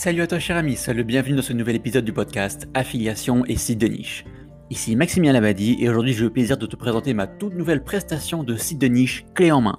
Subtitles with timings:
[0.00, 3.44] Salut à toi cher ami, sois le bienvenu dans ce nouvel épisode du podcast Affiliation
[3.44, 4.24] et site de niche.
[4.70, 8.42] Ici Maximilien Labadie et aujourd'hui j'ai le plaisir de te présenter ma toute nouvelle prestation
[8.42, 9.78] de site de niche clé en main.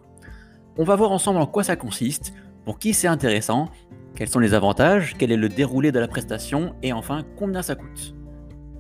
[0.77, 2.36] On va voir ensemble en quoi ça consiste,
[2.66, 3.70] pour qui c'est intéressant,
[4.13, 7.73] quels sont les avantages, quel est le déroulé de la prestation et enfin combien ça
[7.73, 8.13] coûte.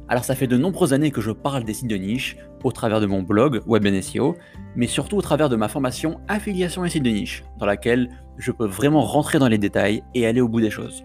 [0.09, 3.01] Alors ça fait de nombreuses années que je parle des sites de niche au travers
[3.01, 4.35] de mon blog Web SEO,
[4.75, 8.51] mais surtout au travers de ma formation Affiliation et sites de niche, dans laquelle je
[8.51, 11.03] peux vraiment rentrer dans les détails et aller au bout des choses.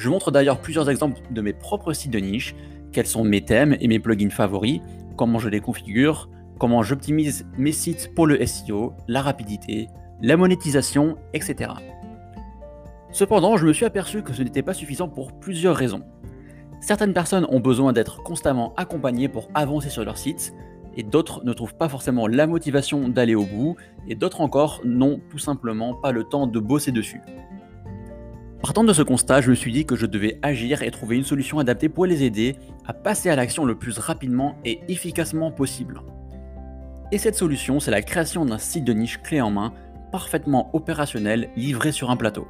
[0.00, 2.54] Je montre d'ailleurs plusieurs exemples de mes propres sites de niche,
[2.90, 4.80] quels sont mes thèmes et mes plugins favoris,
[5.14, 9.88] comment je les configure, comment j'optimise mes sites pour le SEO, la rapidité,
[10.22, 11.72] la monétisation, etc.
[13.12, 16.04] Cependant, je me suis aperçu que ce n'était pas suffisant pour plusieurs raisons.
[16.80, 20.54] Certaines personnes ont besoin d'être constamment accompagnées pour avancer sur leur site,
[20.96, 23.76] et d'autres ne trouvent pas forcément la motivation d'aller au bout,
[24.08, 27.20] et d'autres encore n'ont tout simplement pas le temps de bosser dessus.
[28.62, 31.24] Partant de ce constat, je me suis dit que je devais agir et trouver une
[31.24, 36.02] solution adaptée pour les aider à passer à l'action le plus rapidement et efficacement possible.
[37.10, 39.72] Et cette solution, c'est la création d'un site de niche clé en main,
[40.12, 42.48] parfaitement opérationnel, livré sur un plateau.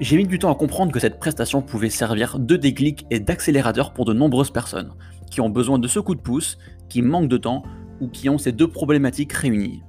[0.00, 3.94] J'ai mis du temps à comprendre que cette prestation pouvait servir de déclic et d'accélérateur
[3.94, 4.92] pour de nombreuses personnes,
[5.30, 6.58] qui ont besoin de ce coup de pouce,
[6.90, 7.62] qui manquent de temps
[8.02, 9.82] ou qui ont ces deux problématiques réunies.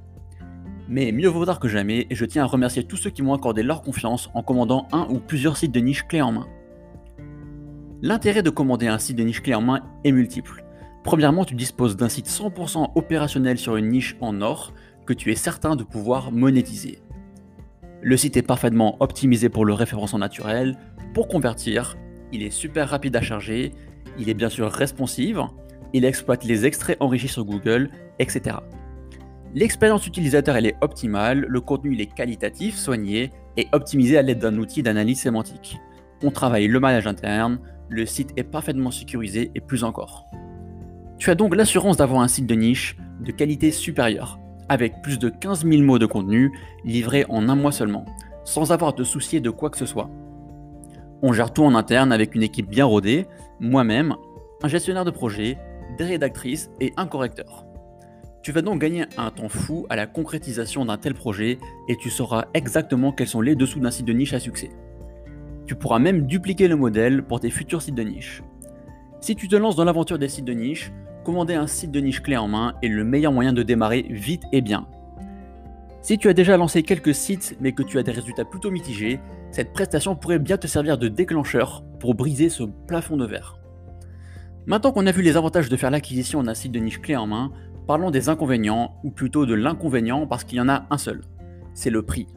[0.89, 3.33] Mais mieux vaut tard que jamais, et je tiens à remercier tous ceux qui m'ont
[3.33, 6.47] accordé leur confiance en commandant un ou plusieurs sites de niche clés en main.
[8.01, 10.63] L'intérêt de commander un site de niche clé en main est multiple.
[11.03, 14.73] Premièrement, tu disposes d'un site 100% opérationnel sur une niche en or
[15.05, 16.99] que tu es certain de pouvoir monétiser.
[18.01, 20.77] Le site est parfaitement optimisé pour le référencement naturel.
[21.13, 21.97] Pour convertir,
[22.31, 23.71] il est super rapide à charger,
[24.19, 25.41] il est bien sûr responsive,
[25.93, 28.57] il exploite les extraits enrichis sur Google, etc.
[29.55, 34.83] L'expérience utilisateur est optimale, le contenu est qualitatif, soigné et optimisé à l'aide d'un outil
[34.83, 35.79] d'analyse sémantique.
[36.23, 40.25] On travaille le maillage interne, le site est parfaitement sécurisé et plus encore.
[41.17, 44.39] Tu as donc l'assurance d'avoir un site de niche de qualité supérieure,
[44.69, 46.51] avec plus de 15 000 mots de contenu
[46.83, 48.05] livrés en un mois seulement,
[48.43, 50.09] sans avoir de soucier de quoi que ce soit.
[51.23, 53.25] On gère tout en interne avec une équipe bien rodée,
[53.59, 54.15] moi-même,
[54.61, 55.57] un gestionnaire de projet,
[55.97, 57.65] des rédactrices et un correcteur.
[58.47, 61.57] Tu vas donc gagner un temps fou à la concrétisation d'un tel projet
[61.89, 64.69] et tu sauras exactement quels sont les dessous d'un site de niche à succès.
[65.65, 68.41] Tu pourras même dupliquer le modèle pour tes futurs sites de niche.
[69.19, 70.93] Si tu te lances dans l'aventure des sites de niche,
[71.25, 74.43] commander un site de niche clé en main est le meilleur moyen de démarrer vite
[74.53, 74.87] et bien.
[76.01, 79.19] Si tu as déjà lancé quelques sites mais que tu as des résultats plutôt mitigés,
[79.51, 83.57] cette prestation pourrait bien te servir de déclencheur pour briser ce plafond de verre.
[84.67, 87.25] Maintenant qu'on a vu les avantages de faire l'acquisition d'un site de niche clé en
[87.25, 87.53] main,
[87.87, 91.21] parlons des inconvénients, ou plutôt de l'inconvénient parce qu'il y en a un seul.
[91.73, 92.27] C'est le prix.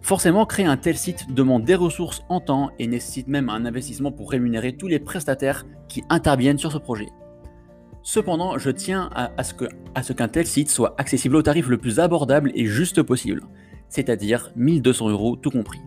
[0.00, 4.12] Forcément, créer un tel site demande des ressources en temps et nécessite même un investissement
[4.12, 7.08] pour rémunérer tous les prestataires qui interviennent sur ce projet.
[8.02, 12.52] Cependant, je tiens à, ce qu'un tel site soit accessible au tarif le plus abordable
[12.54, 13.42] et juste possible,
[13.88, 15.80] c'est-à-dire 1200 euros tout compris.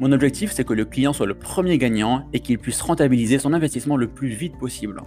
[0.00, 3.52] Mon objectif, c'est que le client soit le premier gagnant et qu'il puisse rentabiliser son
[3.52, 5.02] investissement le plus vite possible.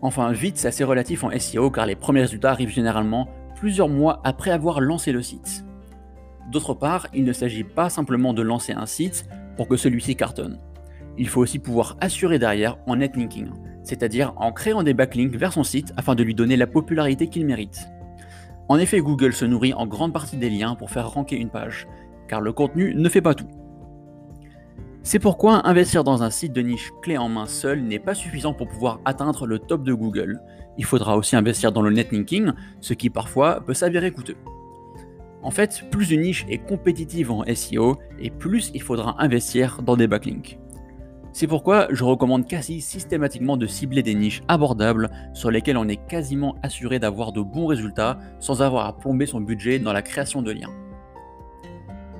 [0.00, 4.20] Enfin, vite, c'est assez relatif en SEO car les premiers résultats arrivent généralement plusieurs mois
[4.24, 5.64] après avoir lancé le site.
[6.50, 10.58] D'autre part, il ne s'agit pas simplement de lancer un site pour que celui-ci cartonne.
[11.18, 13.50] Il faut aussi pouvoir assurer derrière en netlinking,
[13.82, 17.44] c'est-à-dire en créant des backlinks vers son site afin de lui donner la popularité qu'il
[17.44, 17.88] mérite.
[18.68, 21.88] En effet, Google se nourrit en grande partie des liens pour faire ranker une page,
[22.28, 23.48] car le contenu ne fait pas tout.
[25.02, 28.52] C'est pourquoi investir dans un site de niche clé en main seul n'est pas suffisant
[28.52, 30.40] pour pouvoir atteindre le top de Google.
[30.76, 34.36] Il faudra aussi investir dans le netlinking, ce qui parfois peut s'avérer coûteux.
[35.42, 39.96] En fait, plus une niche est compétitive en SEO, et plus il faudra investir dans
[39.96, 40.58] des backlinks.
[41.32, 46.04] C'est pourquoi je recommande quasi systématiquement de cibler des niches abordables sur lesquelles on est
[46.08, 50.42] quasiment assuré d'avoir de bons résultats sans avoir à plomber son budget dans la création
[50.42, 50.72] de liens.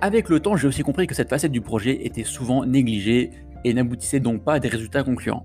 [0.00, 3.30] Avec le temps, j'ai aussi compris que cette facette du projet était souvent négligée
[3.64, 5.44] et n'aboutissait donc pas à des résultats concluants.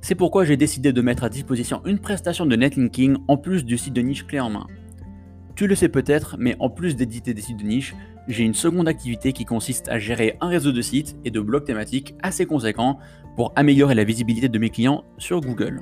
[0.00, 3.78] C'est pourquoi j'ai décidé de mettre à disposition une prestation de netlinking en plus du
[3.78, 4.66] site de niche clé en main.
[5.54, 7.94] Tu le sais peut-être, mais en plus d'éditer des sites de niche,
[8.26, 11.64] j'ai une seconde activité qui consiste à gérer un réseau de sites et de blogs
[11.64, 12.98] thématiques assez conséquent
[13.36, 15.80] pour améliorer la visibilité de mes clients sur Google.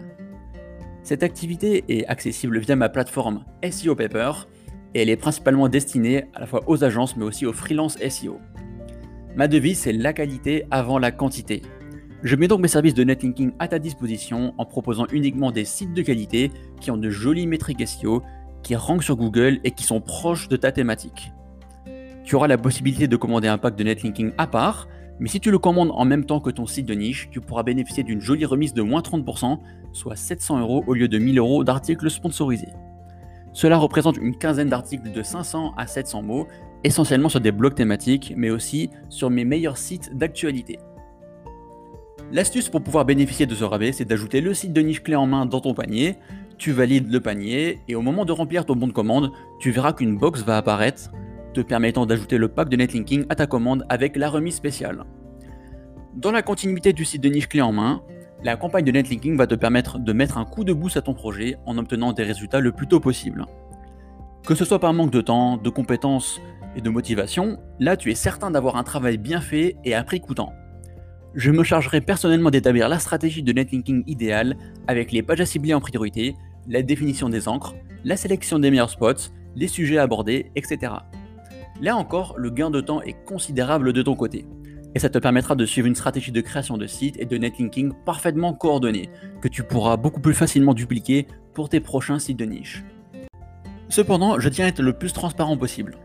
[1.03, 4.33] Cette activité est accessible via ma plateforme SEO Paper
[4.99, 8.39] elle est principalement destinée à la fois aux agences mais aussi aux freelance SEO.
[9.37, 11.63] Ma devise c'est la qualité avant la quantité.
[12.25, 15.95] Je mets donc mes services de netlinking à ta disposition en proposant uniquement des sites
[15.95, 16.51] de qualité
[16.81, 18.23] qui ont de jolies métriques SEO,
[18.65, 21.33] qui rankent sur Google et qui sont proches de ta thématique.
[22.25, 24.89] Tu auras la possibilité de commander un pack de netlinking à part,
[25.21, 27.65] Mais si tu le commandes en même temps que ton site de niche, tu pourras
[27.65, 29.59] bénéficier d'une jolie remise de moins 30%,
[29.93, 32.69] soit 700 euros au lieu de 1000 euros d'articles sponsorisés.
[33.59, 36.47] Cela représente une quinzaine d'articles de 500 à 700 mots,
[36.85, 40.79] essentiellement sur des blogs thématiques, mais aussi sur mes meilleurs sites d'actualité.
[42.31, 45.27] L'astuce pour pouvoir bénéficier de ce rabais, c'est d'ajouter le site de niche clé en
[45.27, 46.19] main dans ton panier,
[46.57, 49.93] tu valides le panier, et au moment de remplir ton bon de commande, tu verras
[49.93, 51.11] qu'une box va apparaître
[51.53, 55.03] te permettant d'ajouter le pack de netlinking à ta commande avec la remise spéciale.
[56.15, 58.03] Dans la continuité du site de niche clé en main,
[58.45, 61.15] la campagne de netlinking va te permettre de mettre un coup de boost à ton
[61.15, 63.47] projet en obtenant des résultats le plus tôt possible.
[64.47, 66.41] Que ce soit par manque de temps, de compétences
[66.77, 70.21] et de motivation, là tu es certain d'avoir un travail bien fait et à prix
[70.21, 70.53] coûtant.
[71.35, 74.57] Je me chargerai personnellement d'établir la stratégie de netlinking idéale
[74.87, 76.35] avec les pages à cibler en priorité,
[76.69, 77.75] la définition des encres,
[78.05, 80.93] la sélection des meilleurs spots, les sujets abordés, etc.
[81.81, 84.47] Là encore, le gain de temps est considérable de ton côté.
[84.99, 87.93] Et ça te permettra de suivre une stratégie de création de site et de netlinking
[88.05, 89.11] parfaitement coordonnée,
[89.41, 92.83] que tu pourras beaucoup plus facilement dupliquer pour tes prochains sites de niche.
[93.89, 95.99] Cependant, je tiens à être le plus transparent possible.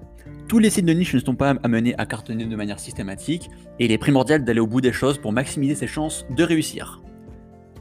[0.48, 3.50] Tous les sites de niche ne sont pas amenés à cartonner de manière systématique,
[3.80, 7.02] et il est primordial d'aller au bout des choses pour maximiser ses chances de réussir.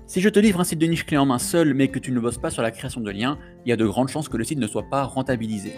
[0.06, 2.10] Si je te livre un site de niche clé en main seul mais que tu
[2.10, 4.38] ne bosses pas sur la création de liens, il y a de grandes chances que
[4.38, 5.74] le site ne soit pas rentabilisé.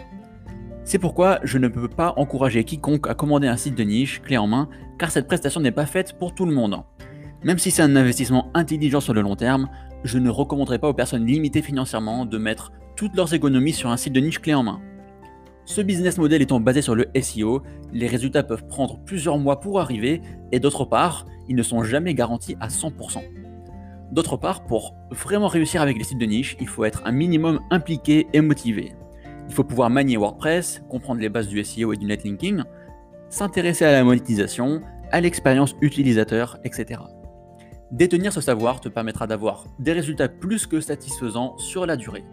[0.87, 4.37] C'est pourquoi je ne peux pas encourager quiconque à commander un site de niche clé
[4.37, 6.77] en main, car cette prestation n'est pas faite pour tout le monde.
[7.43, 9.71] Même si c'est un investissement intelligent sur le long terme,
[10.05, 13.97] je ne recommanderais pas aux personnes limitées financièrement de mettre toutes leurs économies sur un
[13.97, 14.83] site de niche clé en main.
[15.65, 19.81] Ce business model étant basé sur le SEO, les résultats peuvent prendre plusieurs mois pour
[19.81, 20.21] arriver
[20.53, 23.23] et d'autre part, ils ne sont jamais garantis à 100%.
[24.13, 27.61] D'autre part, pour vraiment réussir avec les sites de niche, il faut être un minimum
[27.71, 28.93] impliqué et motivé.
[29.49, 32.62] Il faut pouvoir manier WordPress, comprendre les bases du SEO et du netlinking,
[33.29, 34.81] s'intéresser à la monétisation,
[35.12, 37.00] à l'expérience utilisateur, etc.
[37.91, 42.25] Détenir ce savoir te permettra d'avoir des résultats plus que satisfaisants sur la durée.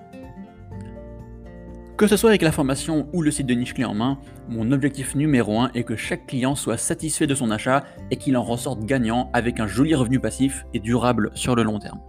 [1.97, 4.17] Que ce soit avec la formation ou le site de niche clé en main,
[4.49, 8.35] mon objectif numéro 1 est que chaque client soit satisfait de son achat et qu'il
[8.37, 11.99] en ressorte gagnant avec un joli revenu passif et durable sur le long terme.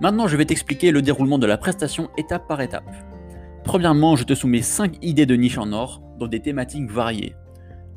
[0.00, 2.84] Maintenant, je vais t'expliquer le déroulement de la prestation étape par étape.
[3.68, 7.34] Premièrement, je te soumets 5 idées de niche en or dans des thématiques variées.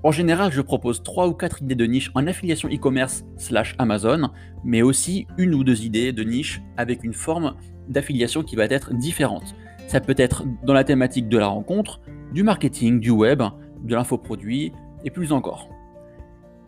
[0.03, 4.31] En général, je propose 3 ou 4 idées de niche en affiliation e-commerce slash Amazon,
[4.65, 7.55] mais aussi une ou deux idées de niche avec une forme
[7.87, 9.55] d'affiliation qui va être différente.
[9.87, 12.01] Ça peut être dans la thématique de la rencontre,
[12.33, 13.41] du marketing, du web,
[13.81, 14.73] de l'infoproduit
[15.05, 15.69] et plus encore.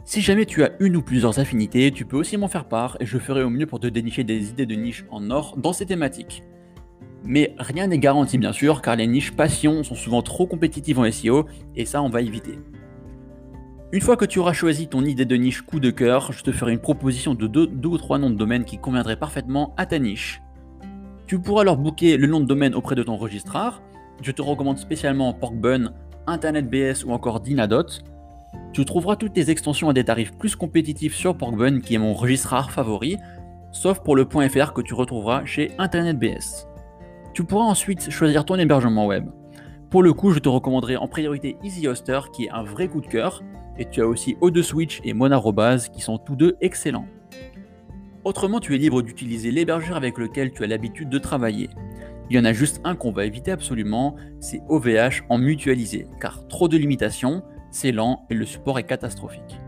[0.06, 3.06] Si jamais tu as une ou plusieurs affinités, tu peux aussi m'en faire part et
[3.06, 5.86] je ferai au mieux pour te dénicher des idées de niche en or dans ces
[5.86, 6.42] thématiques.
[7.26, 11.10] Mais rien n'est garanti bien sûr, car les niches passion sont souvent trop compétitives en
[11.10, 12.60] SEO, et ça on va éviter.
[13.94, 16.52] Une fois que tu auras choisi ton idée de niche coup de cœur, je te
[16.52, 20.00] ferai une proposition de deux, ou trois noms de domaine qui conviendraient parfaitement à ta
[20.00, 20.42] niche.
[21.28, 23.82] Tu pourras alors booker le nom de domaine auprès de ton registrar.
[24.22, 25.94] Je te recommande spécialement PorkBun,
[26.26, 27.86] InternetBS ou encore Dinadot.
[28.74, 32.14] Tu trouveras toutes tes extensions à des tarifs plus compétitifs sur PorkBun qui est mon
[32.14, 33.18] registrar favori,
[33.72, 36.73] sauf pour le .fr que tu retrouveras chez InternetBS.
[37.34, 39.26] Tu pourras ensuite choisir ton hébergement web.
[39.90, 43.08] Pour le coup, je te recommanderais en priorité EasyHoster qui est un vrai coup de
[43.08, 43.42] cœur,
[43.80, 47.08] et tu as aussi O2Switch et Monarobase qui sont tous deux excellents.
[48.24, 51.70] Autrement, tu es libre d'utiliser l'hébergeur avec lequel tu as l'habitude de travailler.
[52.30, 56.48] Il y en a juste un qu'on va éviter absolument, c'est OVH en mutualisé, car
[56.48, 59.60] trop de limitations, c'est lent et le support est catastrophique.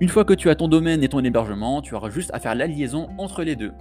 [0.00, 2.54] Une fois que tu as ton domaine et ton hébergement, tu auras juste à faire
[2.54, 3.72] la liaison entre les deux.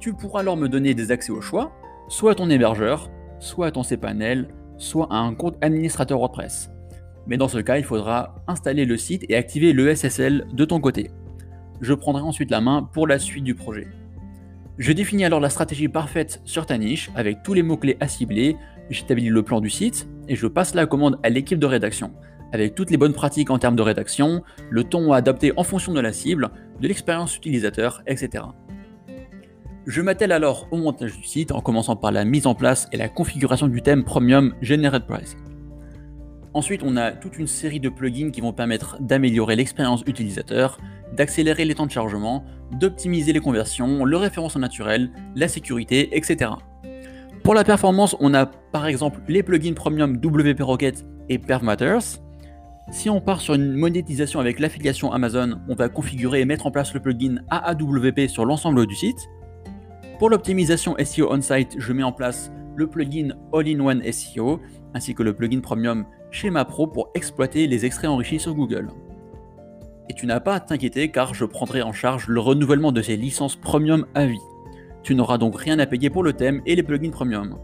[0.00, 1.72] Tu pourras alors me donner des accès au choix,
[2.08, 6.70] soit à ton hébergeur, soit à ton cPanel, soit à un compte administrateur WordPress.
[7.26, 10.80] Mais dans ce cas, il faudra installer le site et activer le SSL de ton
[10.80, 11.10] côté.
[11.80, 13.88] Je prendrai ensuite la main pour la suite du projet.
[14.76, 18.56] Je définis alors la stratégie parfaite sur ta niche avec tous les mots-clés à cibler,
[18.90, 22.12] j'établis le plan du site et je passe la commande à l'équipe de rédaction,
[22.52, 25.92] avec toutes les bonnes pratiques en termes de rédaction, le ton à adapter en fonction
[25.92, 28.44] de la cible, de l'expérience utilisateur, etc.
[29.86, 32.96] Je m'attelle alors au montage du site en commençant par la mise en place et
[32.96, 35.36] la configuration du thème Premium Generate Price.
[36.54, 40.78] Ensuite, on a toute une série de plugins qui vont permettre d'améliorer l'expérience utilisateur,
[41.12, 46.52] d'accélérer les temps de chargement, d'optimiser les conversions, le référencement naturel, la sécurité, etc.
[47.42, 52.22] Pour la performance, on a par exemple les plugins Premium WP Rocket et Perf Matters.
[52.90, 56.70] Si on part sur une monétisation avec l'affiliation Amazon, on va configurer et mettre en
[56.70, 59.28] place le plugin AAWP sur l'ensemble du site.
[60.18, 64.60] Pour l'optimisation SEO on-site, je mets en place le plugin All-in-One SEO
[64.94, 68.88] ainsi que le plugin Premium Schema Pro pour exploiter les extraits enrichis sur Google.
[70.08, 73.16] Et tu n'as pas à t'inquiéter car je prendrai en charge le renouvellement de ces
[73.16, 74.38] licences premium à vie.
[75.02, 77.58] Tu n'auras donc rien à payer pour le thème et les plugins premium.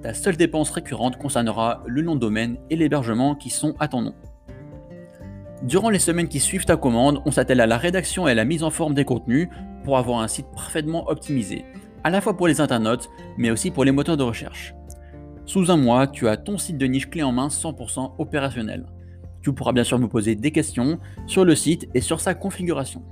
[0.00, 4.02] Ta seule dépense récurrente concernera le nom de domaine et l'hébergement qui sont à ton
[4.02, 4.14] nom.
[5.64, 8.44] Durant les semaines qui suivent ta commande, on s'attelle à la rédaction et à la
[8.44, 9.48] mise en forme des contenus
[9.82, 11.64] pour avoir un site parfaitement optimisé,
[12.08, 14.74] à la fois pour les internautes, mais aussi pour les moteurs de recherche.
[15.44, 18.86] Sous un mois, tu as ton site de niche clé en main 100% opérationnel.
[19.42, 23.02] Tu pourras bien sûr me poser des questions sur le site et sur sa configuration.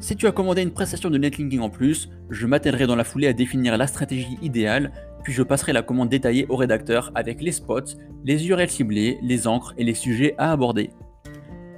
[0.00, 3.26] Si tu as commandé une prestation de netlinking en plus, je m'attellerai dans la foulée
[3.26, 4.92] à définir la stratégie idéale,
[5.24, 9.46] puis je passerai la commande détaillée au rédacteur avec les spots, les URL ciblés, les
[9.46, 10.90] encres et les sujets à aborder.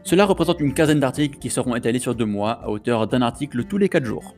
[0.02, 3.62] Cela représente une quinzaine d'articles qui seront étalés sur deux mois à hauteur d'un article
[3.62, 4.35] tous les 4 jours.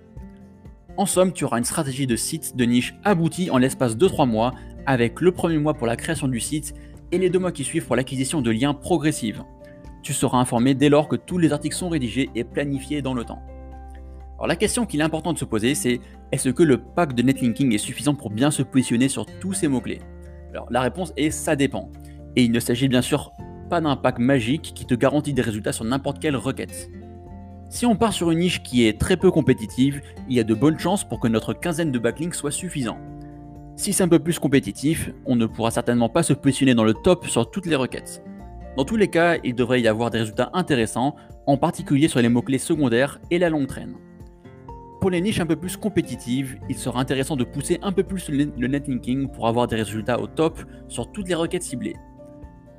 [0.97, 4.27] En somme, tu auras une stratégie de site de niche aboutie en l'espace de 3
[4.27, 4.53] mois,
[4.85, 6.75] avec le premier mois pour la création du site
[7.13, 9.43] et les deux mois qui suivent pour l'acquisition de liens progressives.
[10.03, 13.25] Tu seras informé dès lors que tous les articles sont rédigés et planifiés dans le
[13.25, 13.41] temps.
[14.35, 16.01] Alors la question qu'il est important de se poser, c'est
[16.33, 19.69] est-ce que le pack de netlinking est suffisant pour bien se positionner sur tous ces
[19.69, 20.01] mots-clés?
[20.51, 21.91] Alors la réponse est ça dépend.
[22.35, 23.33] Et il ne s'agit bien sûr
[23.71, 26.91] pas d'un pack magique qui te garantit des résultats sur n'importe quelle requête.
[27.73, 30.53] Si on part sur une niche qui est très peu compétitive, il y a de
[30.53, 32.99] bonnes chances pour que notre quinzaine de backlinks soit suffisant.
[33.77, 36.93] Si c'est un peu plus compétitif, on ne pourra certainement pas se positionner dans le
[36.93, 38.23] top sur toutes les requêtes.
[38.77, 42.29] Dans tous les cas, il devrait y avoir des résultats intéressants, en particulier sur les
[42.29, 43.95] mots-clés secondaires et la longue traîne.
[45.01, 48.29] Pour les niches un peu plus compétitives, il sera intéressant de pousser un peu plus
[48.29, 51.97] le netlinking pour avoir des résultats au top sur toutes les requêtes ciblées.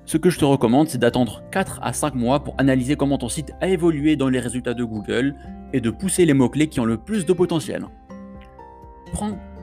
[0.06, 3.30] Ce que je te recommande, c'est d'attendre 4 à 5 mois pour analyser comment ton
[3.30, 5.34] site a évolué dans les résultats de Google
[5.72, 7.86] et de pousser les mots-clés qui ont le plus de potentiel.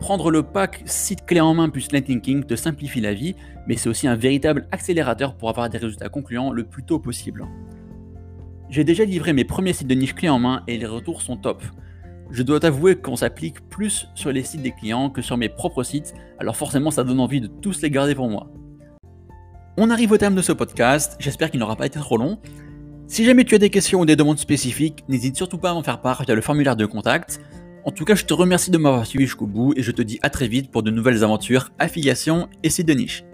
[0.00, 3.34] Prendre le pack site clé en main plus netlinking te simplifie la vie,
[3.66, 7.46] mais c'est aussi un véritable accélérateur pour avoir des résultats concluants le plus tôt possible.
[8.70, 11.36] J'ai déjà livré mes premiers sites de niche clé en main et les retours sont
[11.36, 11.62] top.
[12.30, 15.82] Je dois t'avouer qu'on s'applique plus sur les sites des clients que sur mes propres
[15.82, 18.48] sites, alors forcément ça donne envie de tous les garder pour moi.
[19.82, 22.38] On arrive au terme de ce podcast, j'espère qu'il n'aura pas été trop long.
[23.06, 25.82] Si jamais tu as des questions ou des demandes spécifiques, n'hésite surtout pas à m'en
[25.82, 27.40] faire part via le formulaire de contact.
[27.86, 30.18] En tout cas, je te remercie de m'avoir suivi jusqu'au bout et je te dis
[30.20, 33.24] à très vite pour de nouvelles aventures, affiliations et sites de niche.